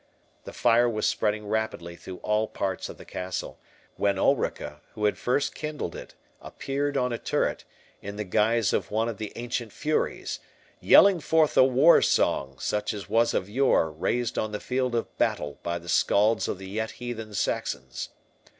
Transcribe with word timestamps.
The 0.45 0.51
fire 0.51 0.89
was 0.89 1.05
spreading 1.05 1.45
rapidly 1.45 1.95
through 1.95 2.17
all 2.23 2.47
parts 2.47 2.89
of 2.89 2.97
the 2.97 3.05
castle, 3.05 3.59
when 3.97 4.17
Ulrica, 4.17 4.81
who 4.95 5.05
had 5.05 5.15
first 5.15 5.53
kindled 5.53 5.95
it, 5.95 6.15
appeared 6.41 6.97
on 6.97 7.13
a 7.13 7.19
turret, 7.19 7.65
in 8.01 8.15
the 8.15 8.23
guise 8.23 8.73
of 8.73 8.89
one 8.89 9.07
of 9.07 9.17
the 9.19 9.31
ancient 9.35 9.71
furies, 9.71 10.39
yelling 10.79 11.19
forth 11.19 11.55
a 11.55 11.63
war 11.63 12.01
song, 12.01 12.57
such 12.57 12.95
as 12.95 13.09
was 13.11 13.35
of 13.35 13.47
yore 13.47 13.91
raised 13.91 14.39
on 14.39 14.51
the 14.53 14.59
field 14.59 14.95
of 14.95 15.15
battle 15.19 15.59
by 15.61 15.77
the 15.77 15.87
scalds 15.87 16.47
of 16.47 16.57
the 16.57 16.67
yet 16.67 16.93
heathen 16.97 17.35
Saxons. 17.35 18.09